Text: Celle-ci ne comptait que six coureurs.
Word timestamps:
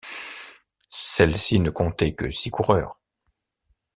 Celle-ci 0.89 1.59
ne 1.59 1.69
comptait 1.69 2.15
que 2.15 2.31
six 2.31 2.49
coureurs. 2.49 2.97